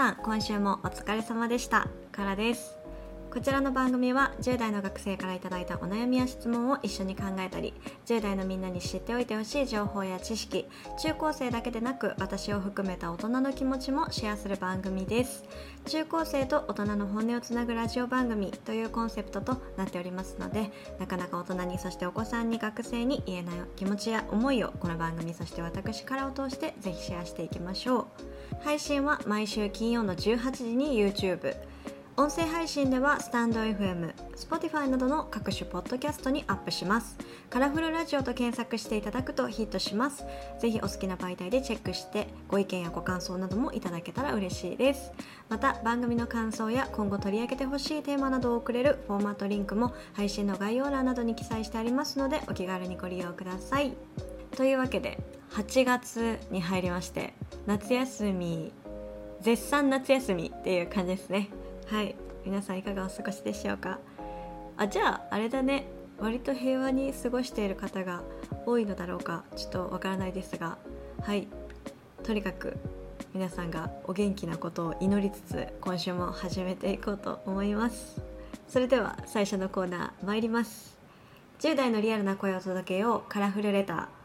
[0.00, 1.86] さん今週もお疲れ様でした。
[2.10, 2.79] からです。
[3.32, 7.72] こちらの番組は10代の学生からいただいたお悩みや質問を一緒に考えたり
[8.06, 10.66] 10代のみんなに知っておいてほしい情報や知識
[11.00, 15.44] 中高生だけでなく私を含めた大人の気持ちもシェアする番組です。
[15.86, 28.06] 中高生と大人の本音をつなぐラジオ番組というコンセプトとなっておりますのでなかなか大人にそしてお子さんに学生に言えない気持ちや思いをこの番組そして私からを通してぜひシェアしていきましょう。
[28.64, 31.54] 配信は毎週金曜の18時に YouTube
[32.20, 37.16] 音声配信ではスタンド FM、Spotify などの各種ポッドキャストにアップします。
[37.48, 40.26] カラフルラジオと検索していただくとヒットします。
[40.60, 45.12] ぜひお好きな媒体でチェックしてご意見やご感想などもいただけたら嬉しいです。
[45.48, 53.94] また番組の感想や今後取り上げてほしいテーマなどを送れるフォーマットリンクも配信の概要欄などに記載してありますのでお気軽にご利用ください。
[54.58, 55.18] というわけで
[55.52, 57.32] 8月に入りまして
[57.64, 58.74] 夏休み
[59.40, 61.48] 絶賛夏休みっていう感じですね。
[61.90, 62.14] はい。
[62.44, 63.98] 皆さんいかがお過ごしでしょうか？
[64.76, 65.88] あじゃああれだね。
[66.20, 68.22] 割と平和に過ごしている方が
[68.64, 69.42] 多いのだろうか。
[69.56, 70.78] ちょっとわからないですが。
[71.20, 71.48] はい。
[72.22, 72.76] とにかく
[73.34, 78.22] 皆さんがお元気なことを祈りつつ今週も始めていこうと思います。
[78.68, 80.96] それでは最初のコーナー参ります。
[81.58, 83.22] 10代のリアルな声を届けよう。
[83.28, 84.19] カラフルレター。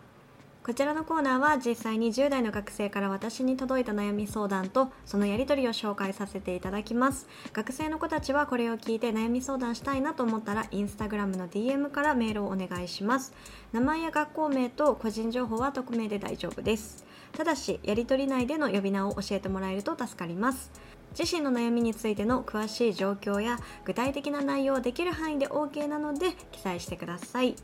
[0.66, 7.28] こちらのコーナーは実際に10代の学生から私に届いた悩み相談とそのやり取りを紹介させていただきます。
[7.54, 13.32] 学生の子たちはこれを聞いて悩み相談したいなと思ったらインスタグラムの DM からメールをお願いします。
[13.74, 17.06] 名前や学校名と個人情報は匿名で大丈夫です。
[17.34, 20.72] ただしやり取り内での呼び名を教えてもらえると助かります。
[21.16, 27.56] 自身の悩みについての詳しい状況や具体的な内容をできる範囲で OK なので記載してください。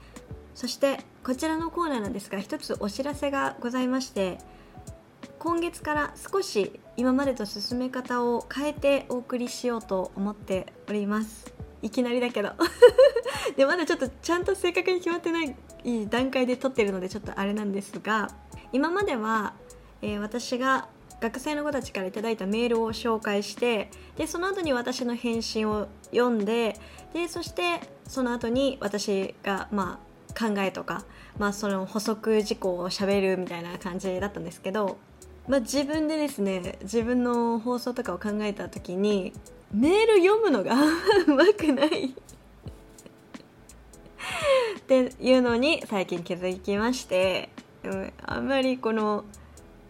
[0.55, 4.38] そしてこちらのコーナーなんですが一つお知らせがございまして
[5.39, 11.51] 今月から少し今までと進め方を変えてお送りしようと思っております。
[11.81, 12.51] いきなりだけど。
[13.57, 15.56] でまだちょっとちゃんと正確に決まってない
[16.09, 18.29] 段階で撮ってるのでちょっとあれなんですが
[18.72, 19.53] 今までは、
[20.03, 20.88] えー、私が
[21.19, 26.79] 学生の子たちから頂いたメールを紹介してでその後に私の返信を読んで
[27.13, 31.03] でそしてその後に私がまあ考えとか、
[31.38, 34.97] まあ、その補足事項をしゃべるみたいな感じだったんですけど、
[35.47, 39.34] まあ、自分でですね自分の放送とかを考えた時に
[39.74, 40.75] メール読むのが
[41.28, 42.14] うまくない
[44.80, 47.50] っていうのに最近気づきまして
[48.24, 49.24] あんまりこの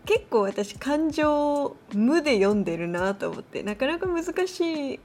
[0.06, 5.00] 結構私感情を無で読んでるなと思ってなかなか難しい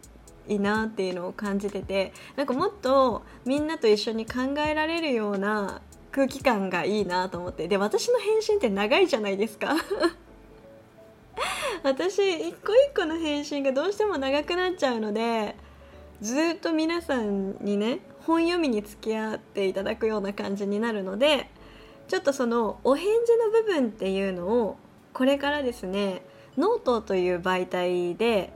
[0.48, 5.80] いなっていうのを感じててなんかもっとみんなと一緒に考えられるような
[6.12, 9.76] 空気感がいいなと思ってで私の返信って長いじゃないですか。
[11.82, 15.54] 私一個一個の返信がどうしても長くなっちゃうので
[16.20, 21.50] ずっと皆さんにね本読みに付き合っていただくような感じになるので
[22.08, 24.76] ちょっとそのお返事の部分っていうのを
[25.12, 26.22] これからですね
[26.56, 28.52] ノートという媒体で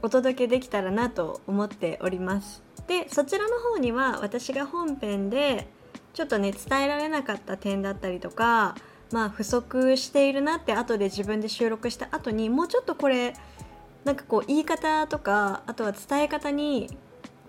[0.00, 2.62] お届けできたらなと思っております。
[2.86, 5.68] でそちらの方には私が本編で
[6.14, 8.74] ちょっとね伝えられなかった点だったりとか
[9.12, 13.34] まあ不足しているなって後で自分で収録した後にもうちょっとこれ
[14.04, 16.90] なんかこう言い方とかあとは伝え方に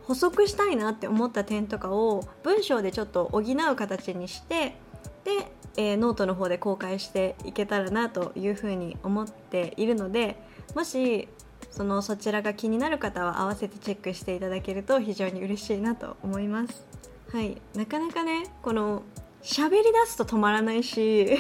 [0.03, 4.75] 補足したいなって思った点とかを文章でちょっと補う形にして
[5.23, 10.37] で、えー、ノートの方で公開していけたらなというふうに思っているので
[10.75, 11.29] もし
[11.73, 16.85] そのそちらが気になる方は合わせてチェックしていただけると非常に嬉しいなと思います。
[17.31, 17.59] はい。
[17.73, 19.01] なかなかねこの
[19.41, 21.39] 喋り出すと止まらないし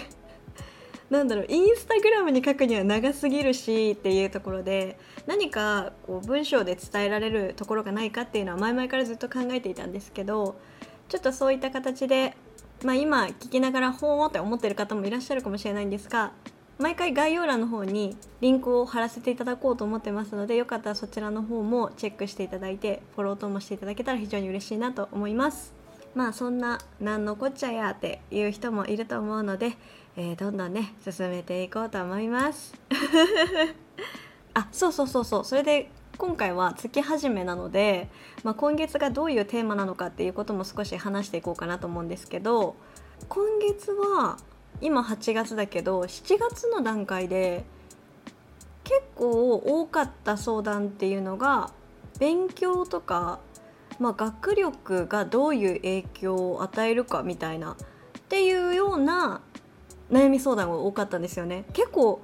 [1.11, 10.55] なんだろうインスタグラムに書くには長すぎるしっていうところで何かこう文章で伝えられるところがないかっていうのは前々からずっと考えていたんですけど
[11.09, 12.35] ちょっとそういった形で、
[12.83, 16.33] まあ、今聞きながらほーって思ってる方もいらっしゃるかもしれないんですが
[16.79, 25.73] 毎回概要欄の方にリンクを貼らせていただこうと思ってますのでよかったらそちらの方もチェックしていただいてフォローともしていただけたら非常に嬉しいなと思います。
[26.15, 29.73] まあそんな何のこっちゃやっていう人もいると思うので、
[30.15, 32.73] えー、どんどんね進めていこうと思います。
[34.53, 35.45] あそうそうそうそう。
[35.45, 38.07] それで今回は月始めなので、
[38.43, 42.75] まあ、今月がどういうテーマなのかっていうことも少し話していこうかなと思うんですけど
[43.29, 44.37] 今月は
[44.81, 47.65] 今8月だけど7月の段階で
[48.83, 51.71] 結構多かった相談っていうのが
[52.19, 53.39] 勉強とか、
[53.99, 57.75] まあ、学力がどういう影響を与えるかみたいなっ
[58.29, 59.41] ていうような
[60.11, 61.65] 悩み相談が多かったんですよね。
[61.73, 62.21] 結構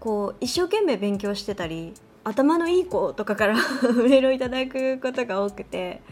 [0.00, 1.94] こう一生懸命勉強してたり
[2.24, 3.54] 頭のいい子とかから
[4.06, 6.02] メールをいただくことが多くて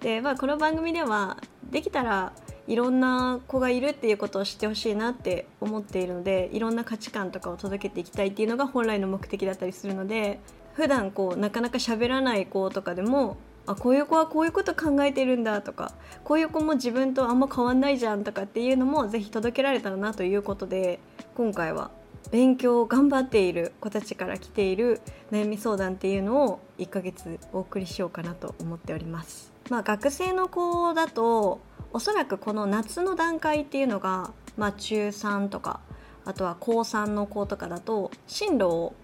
[0.00, 1.36] で、まあ、この番組では
[1.70, 2.32] できたら
[2.70, 10.38] いろんな子がいるっていうことを知ってほしいなって思っているのでいろんな価値観とかを届けていきたいっていうのが本来の目的だったりするので
[10.74, 21.00] 普段こうなかなか喋らない子とかでもあこういう子はこういうこと考えてるんだとかこういう子も自分とあんま変わんないじゃんとかっていうのもぜひ届けられたらなということで
[21.34, 21.90] 今回は
[22.30, 25.00] 勉強を頑張っている子たちから来ている
[25.32, 29.52] 悩み相談っていうのを1ヶ月お送りしようかなと思っております。
[29.70, 31.60] まあ、学生の子だと
[31.92, 35.80] おそらくこの夏の段階っていうのが、まあ、中3とか
[36.24, 38.94] あとは高3の子とかだと進路を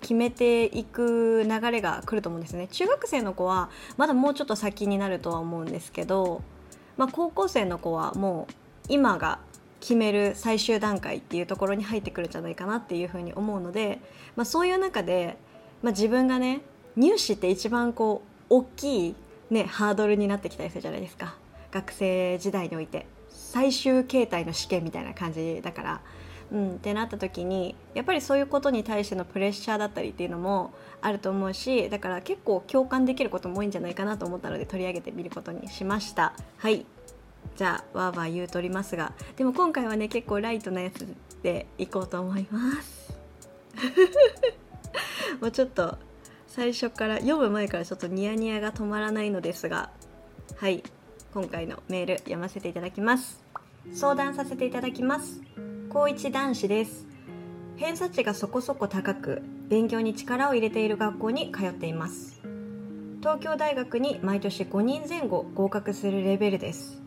[0.00, 2.68] 決めていく流れが来ると思うんですね。
[2.68, 6.42] 中学生の子はまだもうちょっと先になるとは思うんですけど、
[6.96, 8.54] まあ、高校生の子はもう
[8.88, 9.40] 今が
[9.80, 14.00] 決める最終段階っていうところに入ってくるんじゃないかなっていうふうに思うので、
[14.36, 15.36] まあ、そういう中で、
[15.82, 16.60] まあ、自分がね
[16.96, 19.14] 入試って一番こう大きい、
[19.50, 21.36] ね、ハードルになってきたりするじゃないですか。
[21.70, 26.00] 学生時代において最終形態の試験みたいな感じだから
[26.50, 36.34] うん、ってなった時にやっぱりそういうことに対してのプレッシャーだったりっていうのもあると思うしだから結構共感できることも多いんじゃないかなと思ったので取り上げてみることにしました。
[36.56, 36.86] はい。
[37.56, 41.06] じゃあわーわー言うとりますがでも今回はね結構ライトなやつ
[41.42, 43.18] でいこうと思います。
[45.40, 45.98] もうちょっと
[46.46, 49.90] 最初から読む前からちょっとニヤニヤが止まらないのですが
[50.56, 50.82] はい。
[51.34, 53.42] 今回のメール読ませていただきます。
[53.92, 55.42] 相談させていただきます。
[55.90, 57.06] 高一男子です。
[57.76, 62.40] 偏差値がそこそこ高く勉強に力を入れている学校に通っています。
[63.20, 67.02] 東京大学に毎年5人前後合格するレベルです。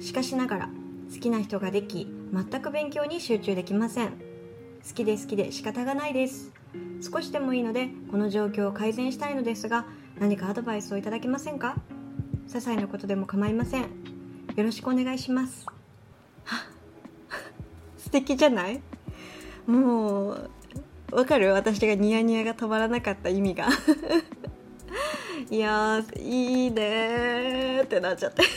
[0.00, 0.70] しかしながら
[1.12, 4.10] 好きな人ができ全く勉強に集中できません。
[4.10, 6.50] 好きで好きで仕方がないです。
[7.02, 9.84] 少しでもいいのでこの状況を改善したいのですが
[10.18, 11.76] 何かアドバイスをいただけませんか？
[12.50, 13.82] 些細なことでも構いません。
[13.82, 13.88] よ
[14.64, 15.64] ろしくお願いします。
[17.96, 18.82] 素敵じゃない？
[19.68, 20.50] もう
[21.12, 21.52] わかる？
[21.52, 23.68] 私がニヤニヤが止まらなかった意味が。
[25.48, 28.42] いやいいねってなっちゃって。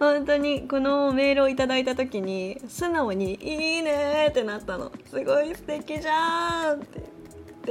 [0.00, 4.90] 本当にこのメールをいただいた時に素直に「いいね」ってなったの。
[5.04, 7.02] すごい素敵じゃんってっ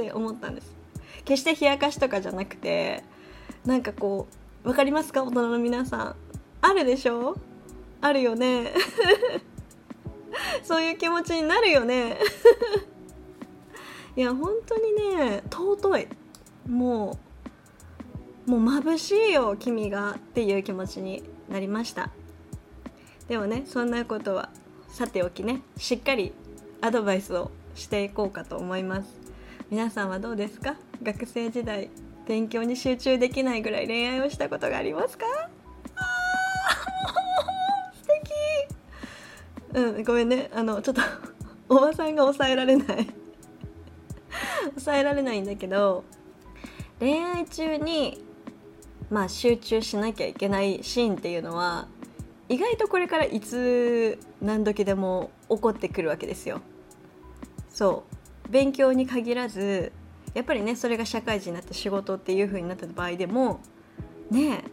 [0.06, 0.72] て思ったんです。
[1.24, 3.02] 決して冷やかしとかじゃなくて
[3.64, 4.26] なんかこ
[4.64, 5.22] う分かりますか？
[5.22, 6.16] 大人の皆さん。
[6.60, 7.36] あるでしょ？
[8.00, 8.72] あるよね？
[10.64, 12.18] そういう気持ちになるよね？
[14.16, 16.08] いや本当にね尊い。
[16.68, 17.18] も
[18.46, 22.10] うもう眩しいよ君がっていう気持ちになりました。
[23.28, 24.50] でもねそんなことは
[24.88, 26.32] さておきねしっかり
[26.80, 29.08] アドバイスをしていこうかと思います。
[29.70, 30.76] 皆さんはどうですか？
[31.02, 31.88] 学生時代。
[32.26, 35.26] 勉強に集中できないぐらい恋愛をしたことがありますか？
[38.00, 38.08] 素
[39.72, 39.78] 敵。
[39.78, 40.50] うんごめんね。
[40.54, 41.02] あのちょっと
[41.68, 43.06] おばさんが抑えられない。
[44.70, 46.04] 抑えられないんだけど
[47.00, 48.24] 恋愛中に
[49.10, 51.88] まあ集中しなきゃいけないシーンっていうのは
[52.48, 56.60] 意外とこれからいつ何時でも起こってくるわけですよ。
[57.68, 58.04] そ
[58.48, 58.50] う。
[58.50, 59.92] 勉強に限らず
[60.34, 63.60] やっぱりねそれが社会人になって仕事っていう風になった場合でも
[64.30, 64.64] ね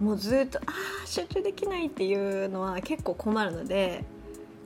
[0.00, 0.62] もうずっとあ
[1.04, 4.04] あ集中できないっていうのは結構困るので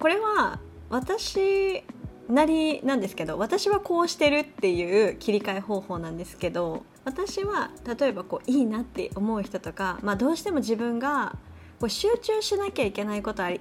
[0.00, 1.84] これは私
[2.28, 11.36] なりなんですけど私はこうしてるっていう切り替え方法なんですけど私は例えばこういいなって思う人とか、まあ、どうしても自分が
[11.80, 13.60] こう集中しなきゃいけないことあり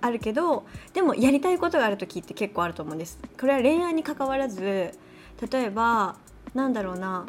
[0.00, 0.64] あるけど
[0.94, 3.18] でもやりたいことがある時って結構あると思うんです。
[3.38, 4.96] これは恋愛に関わらず
[5.50, 6.16] 例えば
[6.54, 7.26] なんだろうな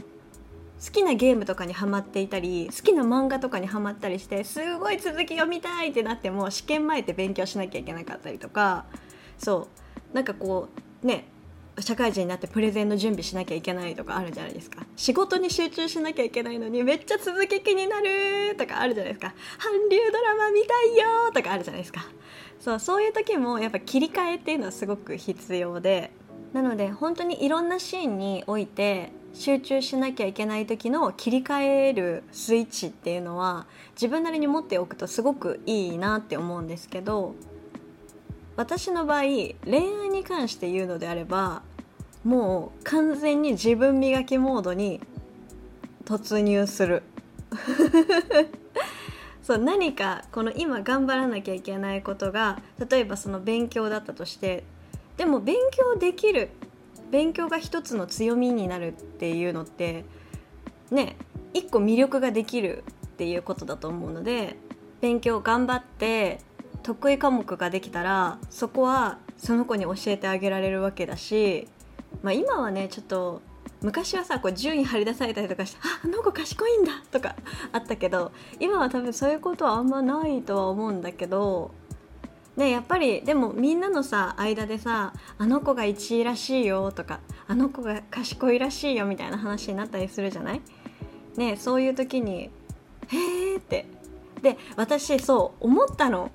[0.84, 8.86] 好きなゲームとかにハマっていたり好きな漫画とかにハマったりしてすごい続き読みたいってなっても試験前って勉強しなきゃいけなかったりとか
[9.38, 9.68] そ
[10.14, 10.70] うなんかこ
[11.04, 11.26] うね
[11.82, 14.86] 社会人になってプレゼンの準備しなきゃいけないとかあるじゃないですか。
[14.96, 19.34] 仕事に集中しなきゃいけないのにめっちゃ続き気になるとかあるじゃないですか。
[19.58, 22.02] 韓流ドラマ見たいよとかあるじゃないですか。
[22.60, 26.12] そうそういう時もやっぱ切り替えっていうのはすごく必要で
[26.54, 37.36] なので本当にいろんなシーンにおいて集中しなきゃいけない時の切り替えるスイッチっていうのは自分なりに持っておくとすごくいいなって思うんですけど
[38.56, 39.56] 私の場合恋
[40.04, 41.62] 愛に関して言うのであれば
[42.24, 45.00] もう完全に自分磨きモードに
[46.04, 47.04] 突入する。
[49.42, 54.64] そう何かこの今頑張らなきゃいけないことが例えばその勉強だったとして
[55.20, 56.50] でも勉強できる。
[57.12, 60.06] 勉強が一つの強みになるっていうのって
[60.92, 61.16] ね
[61.54, 64.58] 一個魅力ができるっていうことだと思うので
[65.02, 66.40] 勉強頑張って
[66.84, 71.68] 得意科目ができたらそこはその子に教えてあげられるわけだし、
[72.22, 73.42] まあ、今はねちょっと
[73.82, 77.36] 昔はさこう順位張り出されたりとかして「ああの子賢いんだ」とか
[77.72, 81.72] あったけど今は多分そういうことはあんまないとは思うんだけど
[82.60, 90.62] ねやっぱりでもみんなのさ間でさ「あの子が1位らしいよ」とか「あの子が賢いらしいよ」みたいな話になったりするじゃない？
[91.38, 92.50] ねそういう時に
[93.08, 93.86] 「へえ」って。
[94.42, 96.32] で私そう思ったの。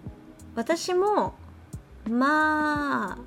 [0.55, 1.35] 私も
[2.09, 3.19] まあ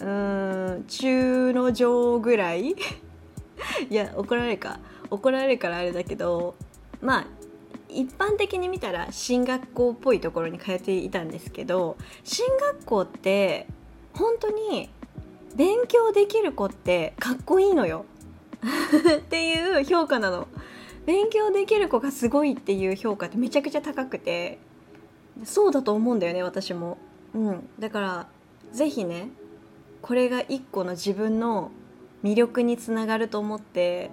[0.00, 2.74] うーん中の上ぐらい？
[3.90, 4.80] いや怒られるか。
[5.10, 6.54] 怒られるからあれだけど
[7.00, 7.26] まあ
[7.98, 13.66] 一般的に見たら進学校っぽいところに通っていたんですけど進学校って
[14.14, 14.88] 本当に
[15.56, 18.04] 勉強できる子ってかっこいいのよ。
[19.18, 20.46] っていう評価なの。
[21.06, 24.58] 勉強できる子がすごいっていう評価ってめちゃくちゃ高くて。
[25.44, 26.98] そうだと思うんだよね私も。
[27.34, 27.68] うん。
[27.80, 28.28] だから
[28.72, 29.30] 是非ね
[30.02, 31.72] これが一個の自分の
[32.22, 34.10] 魅力につながると思って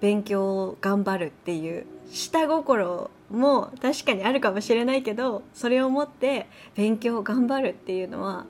[0.00, 8.46] 勉強を頑張るっていう下心も確かにあるかもしれないけどそれを持って勉強を頑張るっていうのは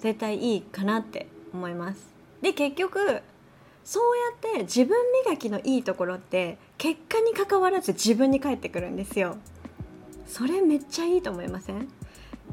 [0.00, 2.06] 絶対いいかなって思います。
[2.40, 3.22] で結局
[3.84, 9.36] そうやって自分磨きのいいところって結果にかかわらず自分に返ってくるんですよ。
[10.26, 11.88] それめっちゃいいと思いません？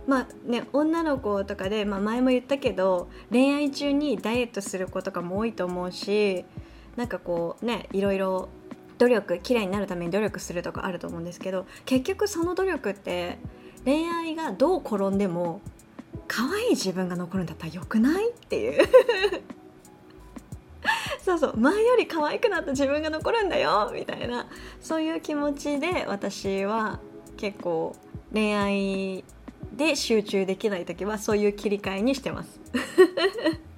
[0.08, 6.46] まあね、女の子とかで、まあ、前も言ったけど恋愛中にダイエットする子とかも多いと思うし
[6.96, 8.50] なんかこうねいろいろ
[9.00, 13.40] 努力綺麗になるために努力するとかあると思うんですけど結局その努力って
[13.86, 15.62] 恋愛がどう転んでも
[16.28, 18.88] 可愛い自分が残るんだったらよくないっていう。
[21.24, 24.48] そうそう前より可愛くなった自分が残るんだよみたいな
[24.80, 27.00] そういう気持ちで私は
[27.38, 27.96] 結構
[28.34, 29.24] 恋愛
[29.74, 32.60] で集中できない時はそういう切り替えにしてます。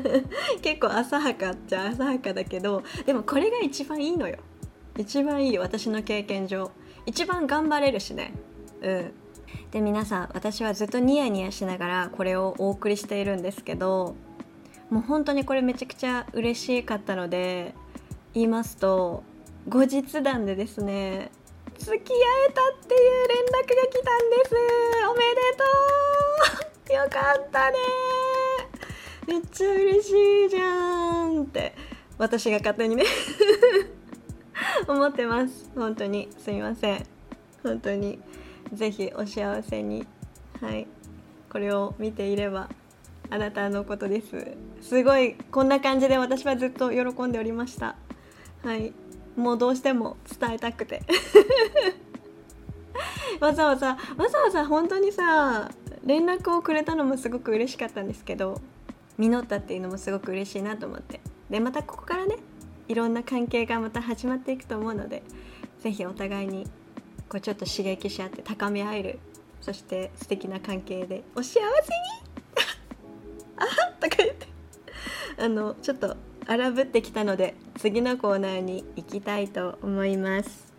[0.62, 4.36] 結構浅はかっちゃ浅はかだけどでもこれが一番いいのよ。
[4.98, 6.70] 一番いい私の経験上。
[7.06, 8.32] 一番頑張れるしね。
[8.82, 9.12] うん。
[9.70, 14.14] で皆さん私はずっとニヤニヤしながらこれをお送りしているんですけど
[14.90, 17.74] もう本当にこれめちゃくちゃ嬉しかったので
[18.34, 19.22] 言いますと
[19.68, 21.30] 後日談でですね
[21.78, 22.14] 付き合
[22.48, 24.54] えたっていう連絡が来たんです。
[25.10, 26.96] おめでとう。
[26.96, 28.51] よかったね。
[29.32, 30.10] めっちゃ嬉し
[30.44, 31.74] いじゃんって
[32.18, 33.04] 私が勝手にね
[34.86, 35.70] 思ってます。
[35.74, 36.28] 本当に。
[36.36, 37.06] すみません。
[37.62, 38.18] 本当に。
[38.74, 40.06] ぜひお幸せに。
[40.60, 40.86] はい。
[41.50, 42.68] これを見ていれば
[43.30, 44.54] あなたのことです。
[44.82, 45.36] すごい。
[45.50, 47.96] こんな感じで私はずっと喜んでおりました。
[48.62, 48.92] はい。
[49.34, 51.00] もうどうしても伝えたくて。
[53.40, 55.70] わざわざわざわざ本当にさ
[56.04, 58.60] 連絡をくれたのもすごく嬉しかったんですけど
[59.18, 61.20] 実ったっていうのもすごく嬉しいなと思って。
[61.50, 62.36] でまたここからね
[62.88, 65.22] いろんな関係がまた始まっていくと思うので
[65.80, 66.64] 是非お互いに
[67.28, 69.18] こうちょっと刺激し合って高め合える
[69.60, 71.64] そして素敵な関係でお幸せに！
[73.56, 73.64] あ
[74.00, 74.46] とか言って。
[75.38, 76.16] あのちょっと
[76.46, 80.72] 荒ぶってきたので次のコーナーに行きたいと思います。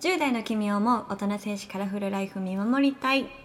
[0.00, 3.43] 10代の君を思う大人戦士カラフルライフ見守りたい。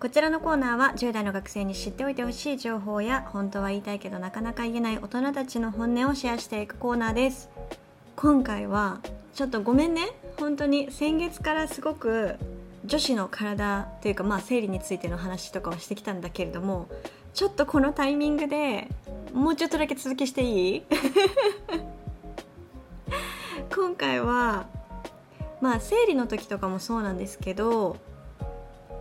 [0.00, 7.50] こちらのコーナーは10代の学生に知っておいてほしい情報や本当は言いたいけどなかなか言えない大人たちの本音をシェアしていくコーナーです。
[8.16, 9.00] 今回は
[9.34, 10.08] ちょっとごめんね。
[10.38, 12.36] 本当に先月からすごく
[12.86, 16.88] 女子の体というかまあ生理についての話とかをしてきたんだけれども
[17.34, 18.88] ちょっとこのタイミングで
[19.34, 20.84] もうちょっとだけ続きしていい？
[23.74, 24.64] 今回は
[25.60, 27.98] まあ生理の時とかもそうなんですけど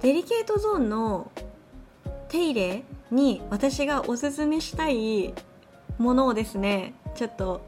[0.01, 1.29] デリケートゾーンの
[2.29, 5.33] 手入れに私がおすすめしたい
[5.97, 7.67] ものをですねちょっと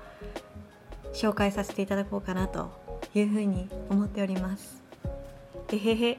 [1.14, 2.72] 紹介させていただこうかなと
[3.14, 4.82] いうふうに思っております。
[5.68, 6.18] でへへ。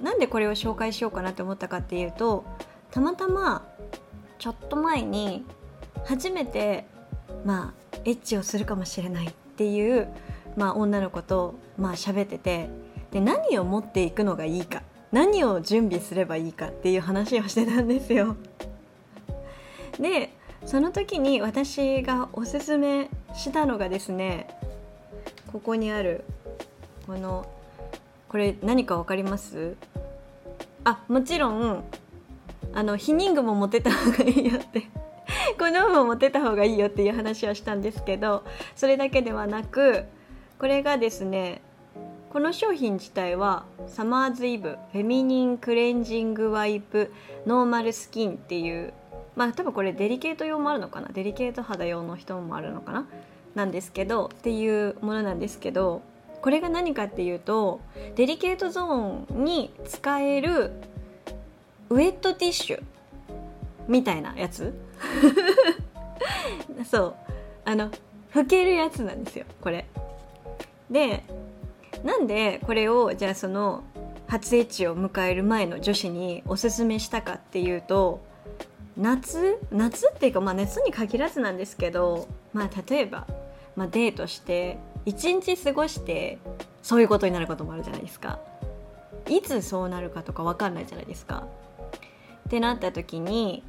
[0.00, 2.44] なんでこれを紹介しようかなって思ったかっていうと
[2.90, 3.64] たまたま
[4.40, 5.44] ちょっと前に
[6.04, 6.86] 初めて
[7.44, 10.08] まあエッチをするかもしれないっていう、
[10.56, 12.68] まあ、女の子とまあ喋ってて
[13.12, 18.36] で何を持っていくのがいいか何を準備すればいいかっていう話をしてたんですよ。
[20.00, 20.32] で
[20.64, 24.48] その時に私がおすすめしたのがですね
[25.52, 26.24] ここにある
[27.06, 27.46] この
[28.28, 29.76] これ何か分かります？
[30.84, 31.84] あもちろん
[32.72, 34.84] あの避妊具も持てた方がいいよって
[35.58, 40.04] コンドームも持ってた方がいいよっていう話はしたんですけどそれだけではなく
[40.58, 41.60] これがですね
[42.32, 47.12] この商品自体はサマーズイブフェミニンクレンジングワイプ
[47.44, 48.94] ノーマルスキンっていう
[49.36, 51.08] まあ多分これデリケート用もあるのかな？
[51.12, 53.06] デリケート肌用の人もあるのかな？
[53.54, 56.00] なんですけどっていうものなんですけど
[56.40, 57.82] これが何かっていうと
[58.16, 60.72] デリケートゾーンに使える
[61.90, 62.82] ウェットティッシュ
[63.88, 64.72] みたいなやつ？
[66.90, 67.14] そう。
[67.66, 67.90] あの
[68.32, 69.84] 拭けるやつなんですよこれ。
[70.90, 71.24] で
[72.04, 73.84] なんでこれをじゃあその
[74.26, 78.20] 初エッチを迎える前の女子におすすめしたかっていうと
[78.96, 79.58] 夏？
[79.70, 83.26] 夏っていうかまあ夏に限らずなんですけどまあ例えば、
[83.76, 86.38] まあ、デートして一日過ごして
[86.82, 88.38] そういうことになることもあるじゃないですか。
[89.28, 91.46] いつそうなるかとか分かんないじゃないですか。
[92.46, 93.62] ってなった時に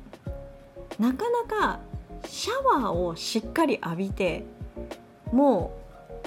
[0.99, 1.79] なかなか
[2.25, 4.45] シャワーをしっかり浴びて
[5.31, 5.82] もう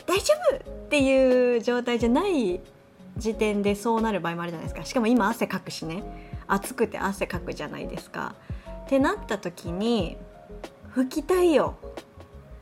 [0.07, 2.61] 大丈夫っていう状態じゃない
[3.17, 4.85] 時点でそうなる場合もあるじゃないですか。
[4.85, 6.03] しかも今汗かくしね。
[6.47, 8.35] 暑くて汗かくじゃないですか。
[8.85, 10.17] ってなった時に
[10.95, 11.77] 拭きたいよ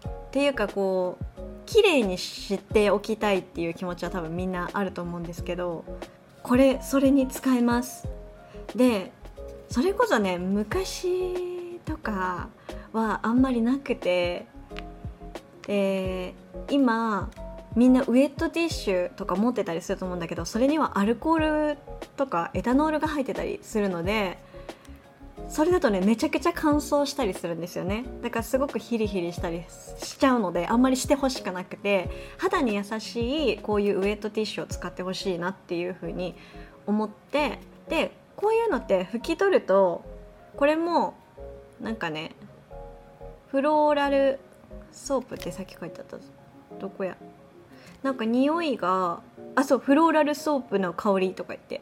[0.09, 1.25] っていうかこう
[1.67, 5.85] 綺麗にしておきたいっていう気持ちは多分みんなあると思うんですけど
[6.43, 8.09] これそれに使えます。
[8.75, 9.13] で
[9.69, 12.49] それこそね昔とか
[12.93, 14.47] はあんまりなくて
[15.67, 16.35] で
[16.71, 17.31] 今
[17.75, 21.79] みんなウェットティッシュとか持ってたりすると思うんだけどそれにはアルコール
[22.17, 24.39] とかエタノールが入ってたりするので
[25.49, 28.05] それだとねめちゃくちゃ乾燥したりするんですよね。
[28.23, 29.65] だからすごくヒリヒリしたり
[29.99, 36.35] しちゃうのであんまりしてほしくなくて肌に優しいこういうウェットティッシュを使ってほしいなっていう風に
[36.87, 40.05] 思ってでこういうのって拭き取ると
[40.57, 41.15] これも
[41.81, 42.33] なんかね
[43.49, 44.39] フローラル
[44.95, 46.17] ソープってさっき書いてあった
[46.79, 47.17] どこや？
[48.03, 49.21] なんか匂いが
[49.55, 51.81] あそうフローラルソープの香りとか言って。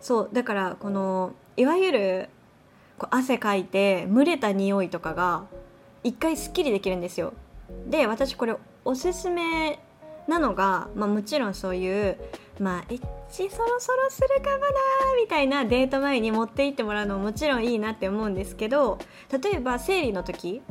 [0.00, 2.28] そうだからこのいわゆる
[2.98, 5.46] こう汗かいて蒸れた匂いとかが
[6.04, 7.32] 一回すっきりできるんですよ。
[7.88, 9.80] で私これおすすめ
[10.28, 12.16] なのが、まあ、もちろんそういう
[12.60, 14.66] まあエッチそろそろするかもな
[15.20, 18.98] みたいなデート前に持って行ってもらうのももちろんいいなって思うんですけど
[19.30, 20.62] 例えば生理の時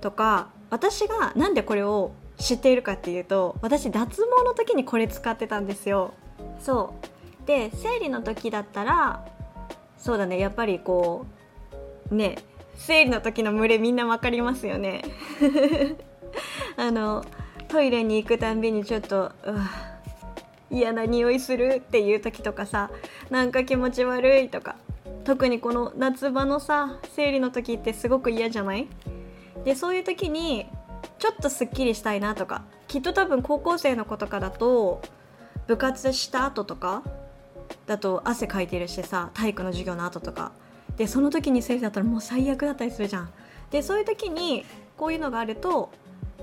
[0.00, 6.14] とか私がなんでこれを知っているかっていうと私脱毛の時にこれ使ってたんですよ。
[6.60, 7.46] そう。
[7.46, 9.24] で生理の時だったら
[9.96, 10.38] そうだね。
[10.38, 11.26] やっぱりこ
[12.10, 12.38] うね
[12.76, 15.02] 生理の時の群れみんな分かりますよね。
[16.76, 17.24] あの
[17.68, 19.62] トイレに行くたんびにちょっとうわ
[20.70, 22.90] 嫌な匂いするっていう時とかさ
[23.30, 24.76] なんか気持ち悪いとか
[25.24, 28.86] 特にこの夏場のさ生理の時ってすごく嫌じゃない？
[29.64, 30.66] でそういう時に
[31.18, 35.02] ちょっとすっきりしたいなとかきっと多分高校生の子とかだと
[35.66, 37.02] 部活した後とか
[37.86, 40.52] だと汗かいてるしさ体育の授業の後とか
[40.96, 43.30] でその時に生理だったらもう最悪だったりするじゃん。
[43.70, 44.64] でそういう時に
[44.96, 45.90] こういうのがあると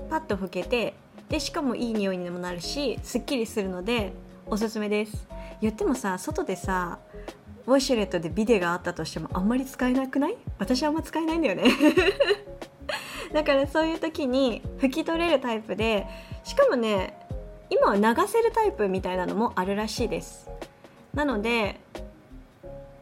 [0.08, 0.94] パッと拭けて
[1.28, 4.12] でしかもいい匂いにもなるしすっきりするので
[4.46, 5.26] おすすめです。
[5.60, 6.98] 言ってもさ外でさ
[7.66, 10.36] ウォシュレットでビデがあったとしてもあんまり使えなくない？
[10.58, 11.64] 私はあんま使えないんだよね。
[13.32, 16.06] だからそういう時に拭き取れるタイプで
[16.44, 17.18] しかもね
[17.70, 20.50] 今は流せるタイプみたいなのもあるらしいです。
[21.14, 21.80] なので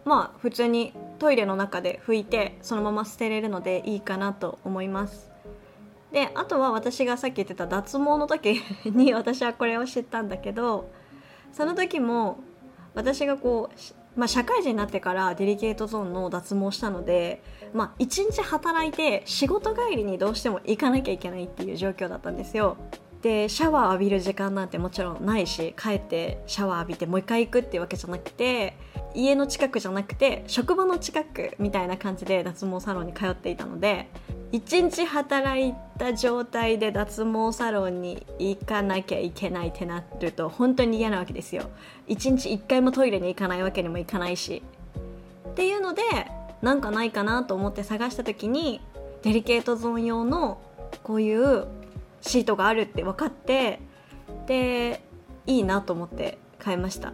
[0.04, 5.30] まあ普通にトイレの中で拭いてそのまま捨てれるのでいいかなと思います。
[6.12, 10.88] であとは私がさっき言ってた脱毛の時に私はこれを知ったんだけど
[11.52, 12.38] その時も
[12.94, 22.77] 私がこう、まあ、社会人になってからデリケートゾーンの脱毛したので、まあ、一日働いて仕事帰りにどうしても行かなきゃいけないっていう状況だったんですよ。
[23.22, 28.77] でシャワー浴びる時間なんてもちろんないし帰ってシャワー浴びてもう一回行くっていうわけじゃなくて
[29.14, 34.11] 家の近くじゃなくて職場の近くみたいな感じで脱毛サロンに通っていたので
[34.54, 41.64] 一日働いた状態で脱毛サロンに行かなきゃいけないってなると本当に嫌なわけですよ。
[42.06, 44.62] 一日一回もトイレに行かないわけにもいかないし。
[45.48, 46.02] っていうので
[46.62, 48.80] なんかないかなと思って探した時に
[49.22, 50.60] デリケートゾーン用の
[51.02, 51.66] こういう
[52.20, 53.80] シートがあるって分かって
[54.46, 55.02] で
[55.48, 57.12] いいなと思って買いました。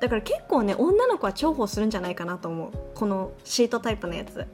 [0.00, 2.70] だから結構ね女の子は重宝するんじゃないかなと思う。
[2.94, 4.46] このシートタイプのやつ。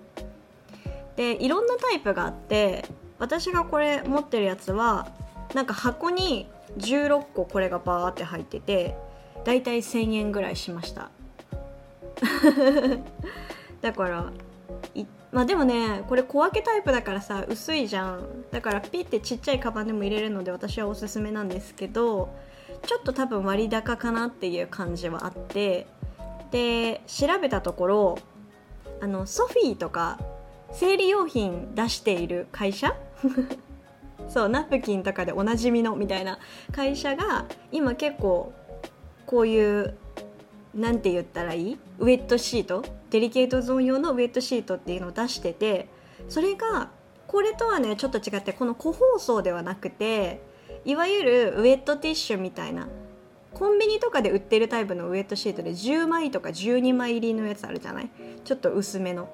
[1.18, 2.84] でいろんなタイプがあって
[3.18, 5.08] 私がこれ持ってるやつは
[5.52, 8.96] なんか箱に16個これがバーって入ってて
[9.44, 11.10] だいたい1000円ぐらいしました。
[13.80, 14.32] だから
[15.32, 18.44] まあでもねこれ小分けタイプだからさ薄いじゃん。
[18.52, 22.28] だからピッてちっちゃいカバンでも入れるので私はおすすめなんですけど
[22.86, 25.88] ちょっと多分割高かなっていう感じはあって。
[26.52, 28.18] で調べたところ
[29.02, 30.18] あのソフィーとか
[30.72, 32.94] 生理用品出している会社？
[34.28, 36.38] そうナプキンとかでおなじみのみたいな
[36.72, 38.52] 会社が今結構
[39.26, 39.96] こういう
[40.74, 41.78] 何て言ったらいい？
[41.98, 42.84] ウェットシート？
[43.10, 45.88] デリケートゾーン用のウェットシートっていうのを出してて
[46.28, 46.90] それが
[47.26, 50.42] これとはねちょっと違ってこの個包装ではなくて
[50.84, 52.86] いわゆるウェットティッシュみたいな
[53.54, 58.10] コンビニとかで売ってるタイプのウェットシートで10枚とか12枚入りのやつあるじゃない？
[58.44, 59.30] ちょっと薄めの。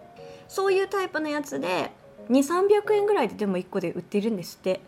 [0.48, 1.90] そういうタイプのやつで
[2.30, 4.80] 2300円ぐらいででも1個で売ってるんですって。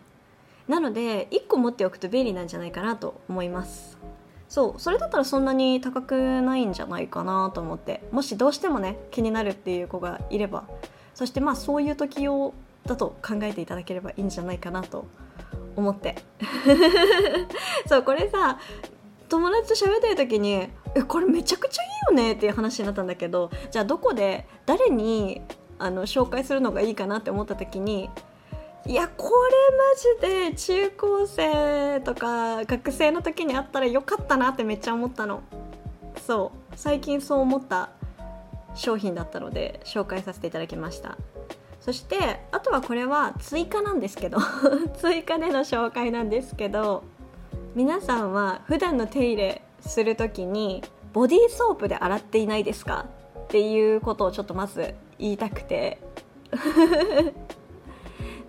[0.67, 3.97] なので1個持っておくと便利なんじゃないかなと思います。
[4.49, 8.01] そうそれだったらそんなに高くないんじゃないかなと思って。
[8.11, 10.65] もしどうしてもね気になるっていう子がいれば。
[11.13, 12.53] そしてまあそういう時用
[12.85, 15.05] だと考えていただければいいんじゃないかなと
[15.75, 16.15] 思って。
[17.87, 18.59] そうこれさ
[19.29, 25.41] 友達と喋ってる時に「えこれめちゃくちゃいいよね」っていう話になったんだけどじゃあどこで誰に
[25.79, 28.09] あの紹介するのがいいかなって思った時に
[28.85, 29.29] いやこ
[30.21, 35.41] れマジで中高生とか学生の時にあったらよかったなってめっちゃ思ったの。
[36.25, 36.73] そう。
[36.77, 37.89] 最近そう思った
[38.75, 41.17] 商品だったので紹介させていただきました。
[41.81, 44.37] そしてあとはこれは追加なんですけど
[44.99, 47.03] 追加での紹介なんですけど
[47.75, 53.05] 皆さんは普段の手入れする時にボディーソープで洗っていないですか？
[53.39, 55.99] っていうことをちょっとまず言いたくて。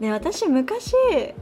[0.01, 0.95] で私昔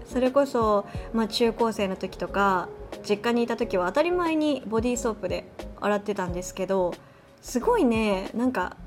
[0.07, 2.71] それこそ、まあ、中高生の時とか
[3.07, 5.47] 実家にいた時は当たり前にボディーソープで
[5.79, 6.95] 洗ってたんですけど
[7.43, 8.79] すごいねなんか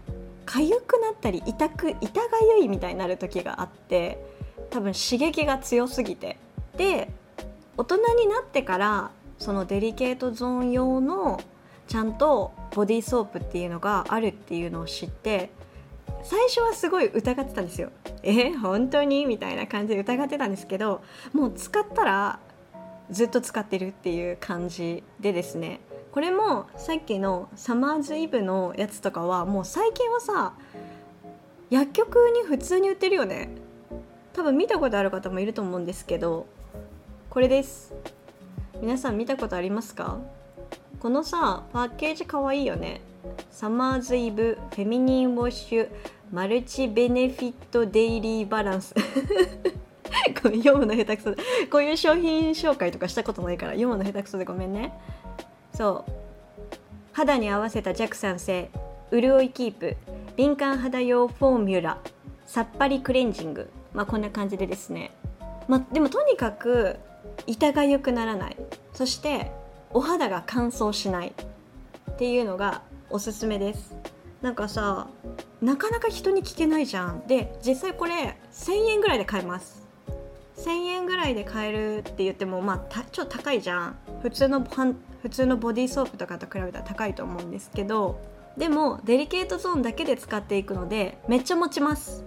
[0.48, 4.18] 痒くなったり痛く痛がゆいみたいになる時があって
[4.72, 6.38] 多分刺激が強すぎて。
[6.76, 7.10] で
[7.78, 11.42] 大人になってからそのデリケートゾーン用の
[11.88, 15.50] ちゃんとボディーソープっていうのがあるっていうのを知って
[16.24, 17.90] 最初はすごい疑ってたんですよ。
[18.22, 19.26] え本当に？
[19.26, 21.02] みたいな感じで疑ってたんですけど
[21.34, 22.40] もう使ったら
[23.10, 25.80] ずっと使ってるっていう感じでですね。
[26.12, 30.54] これもさっきのサマーズイブのやつとかはもう最近はさ
[31.70, 33.50] 薬局に普通に売ってるよね。
[34.34, 36.46] 多分見たことある方もいると思うんですけど
[37.30, 37.94] これです。
[38.82, 40.20] 皆さん見たことありますか？
[41.00, 43.02] このさパッケージかわいいよね。
[43.52, 45.90] サマーズイブフェミニンウォッシュ
[46.32, 48.96] マルチベネフィットデイリーバランス。
[50.42, 51.38] こ読むの下手くそで。
[51.70, 54.94] こういう商品紹介とかしたことないから読むの下手くそでごめんね。
[55.74, 56.12] そう。
[57.12, 58.70] 肌に合わせた弱酸性
[59.12, 59.98] 潤いキープ
[60.38, 61.98] 敏感肌用フォーミュラ
[62.46, 63.70] さっぱりクレンジング。
[63.94, 65.12] まあこんな感じでですね。
[65.68, 66.98] まあでもとにかく
[67.48, 68.58] 痛がゆくならない。
[68.94, 69.52] そして
[69.92, 71.34] お肌が乾燥しない
[72.12, 73.96] っていうのがおすすめです。
[74.42, 75.08] なんかさ
[75.62, 77.28] なかなか人に聞けないじゃん。
[77.28, 79.88] で実際これ1000円ぐらいで買えます。
[80.58, 83.96] 1000円ぐらいで買えるって言ってもまあちょっと高いじゃん。
[84.22, 88.20] 普通の普通のボディーソープとかと比べたら高いと思うんですけど
[88.58, 92.24] でもデリケートゾーンだけで使っていくのでめっちゃ持ちます。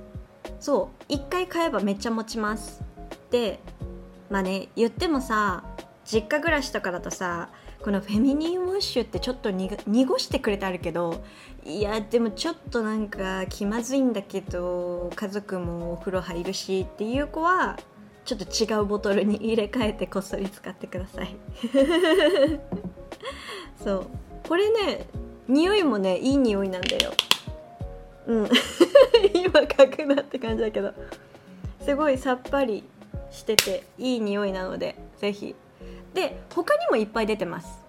[0.61, 2.83] そう1回買えばめっちゃ持ちます。
[3.31, 3.61] で
[4.33, 5.63] まあね言ってもさ
[6.07, 7.51] 実家暮らしとかだとさ
[7.83, 11.23] このフェミニンウォッシュってちょっと濁してくれてあるけど
[11.65, 17.79] いやでもちょっとなんか気まずいんだけど家族もお風呂入るしっていう子は
[18.25, 21.37] ちょっと違うボトルに入れ替えてこっそり使ってください。
[23.83, 24.07] そう。
[24.49, 25.07] これね
[25.49, 27.13] 匂いもねいい匂いなんだよ。
[28.29, 28.49] うん。
[29.35, 30.95] 今書くなって感じだけど。
[31.85, 32.85] すごいさっぱり。
[33.33, 35.57] してていい匂いなのでぜひ。
[36.15, 37.83] で他にもいっぱい出てます。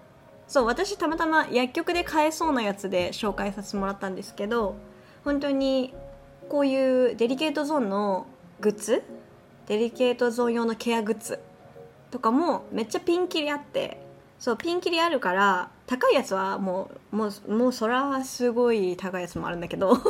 [0.48, 4.76] そう私たまたま薬局で買えそうなやつで紹介させてもらったんですけど
[5.24, 5.94] 本当に
[6.48, 8.26] こういうデリケートゾーンの
[8.60, 9.02] グッズ
[9.66, 11.40] デリケートゾーン用のケアグッズ
[12.10, 14.00] とかもめっちゃピンキリあって
[14.38, 19.96] そうピンキリあるから高いやつはもうもうもうそらすごい高いやつもあるんだけど。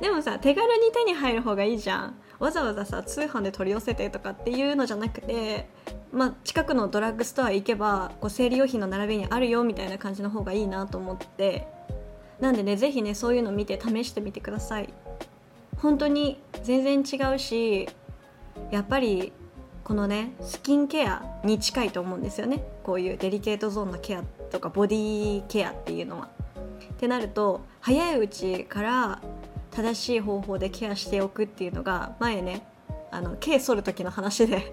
[0.00, 2.14] でもさ手軽に手に入る方がいいじゃん。
[2.40, 5.68] わざわざさ通販で取り寄せてとかっていうのじゃなくて、
[6.10, 11.68] まあ、近くのドラッグストア行けばこう生理用品の並びにあるよみたいな感じの方がいいなと思って。
[12.40, 14.92] なんでね是非ねそういうの見て試してみてください。
[15.76, 17.88] 本当に全然違うし
[18.70, 19.32] やっぱり
[19.84, 22.64] このねスキンケアに近いと思うんですよね。
[22.82, 26.28] こういうデリケートゾーンのケアとかボディケアっていうのは。
[26.94, 29.22] ってなると早いうちから
[29.70, 32.66] 正しい方法でケアしておくっていうのが前ね
[33.10, 34.72] あの毛剃る時の話で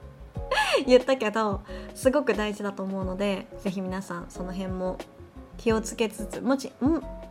[0.86, 1.62] 言ったけど
[1.94, 4.98] すごく大事だと思うので是非皆さんその辺も
[5.56, 6.72] 気をつけつつもし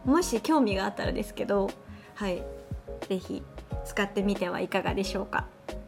[0.03, 1.69] もし興味があったらですけど
[2.15, 2.43] はい
[3.07, 3.43] 是非
[3.85, 5.45] 使ってみてはいかがでしょうか。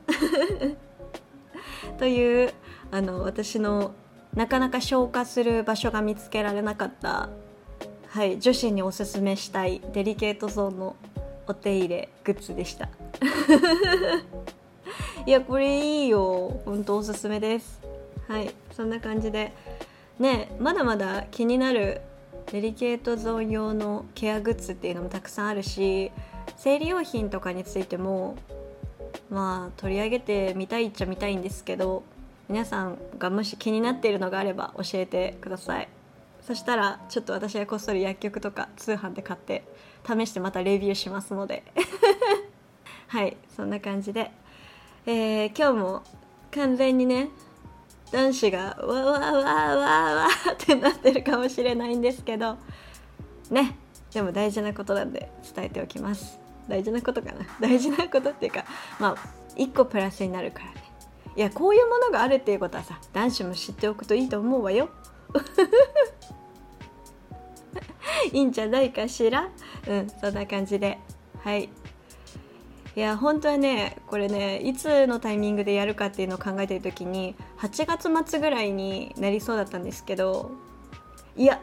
[1.97, 2.53] という
[2.91, 3.91] あの私の
[4.33, 7.29] なかなか消化する場所が見つけられなかった
[8.10, 10.96] はい、女子におすすめしたいデリケートゾーンの
[11.46, 12.88] お手入れグッズでした。
[15.26, 16.60] いやこれいいよ。
[16.65, 17.82] ほんとおすすめです。
[18.28, 19.54] はいそんな感じで。
[20.20, 22.02] ねまだまだ気になる
[22.52, 26.12] デリケートゾーン用のケアグッズっていうのもたくさんあるし
[26.56, 28.36] 生理用品とかについても
[29.30, 32.04] まあ取り上げてみたいっちゃみたいんですけど
[32.50, 35.89] 皆さんがもし気になっているのがあれば教えてください。
[36.47, 39.65] そしたらちょっと私がこっそり薬局とか通販で買って
[40.07, 41.63] 試してまたレビューしますので。
[43.07, 44.31] はいそんな感じで、
[45.05, 46.03] えー、今日も
[46.51, 47.29] 完全にね
[48.12, 52.57] 男子がわわわわわってなってるかもしれないんですけど。
[53.51, 53.75] ね
[54.13, 56.39] でも大事なことなんで伝えておきます。
[56.69, 57.45] 大事なことかな。
[57.60, 58.63] 大事なことっていうか
[58.99, 59.15] まあ
[59.57, 60.83] 一個プラスになるからね。
[61.36, 64.89] いやこういうものがあるっていうことはさ男子も知っておくといいと思うわよ。
[68.34, 69.50] いいんじゃないかしら？
[69.88, 70.97] うんそんな感じで。
[71.43, 71.69] はい。
[72.95, 80.50] いや本当はねこれねいつのタイミングでやるかっていうのを考えてる時に8月末ぐらいになりそうだったんですけど
[81.36, 81.62] いや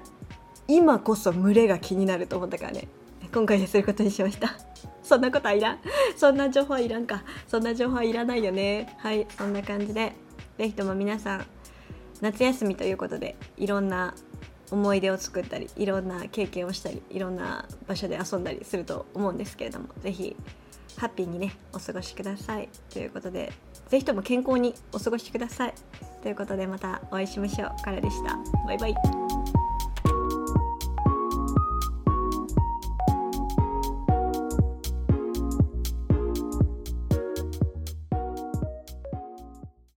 [0.69, 2.87] 今こそ群れが気になると思ったからね。
[3.35, 4.55] 今回ですることにしました。
[5.03, 5.79] そんなことはいらん。
[6.17, 7.25] そんな情報はいらんか。
[7.49, 8.95] そんな情報はいらないよね。
[8.99, 10.13] はいそんな感じで
[10.57, 11.47] 是非とも皆さん
[12.21, 14.15] 夏休みということでいろんな
[14.71, 20.37] 思い出を作ったりいろんな経験をしたりいろんな場所で遊んだりすると思うんですけれども是非
[20.97, 22.69] ハッピーにねお過ごしください。
[22.91, 23.53] ということで
[23.89, 25.75] 是非とも健康にお過ごしください。
[26.23, 27.83] ということでまたお会いしましょう。
[27.83, 28.39] からでした。
[28.67, 29.34] バイバイ。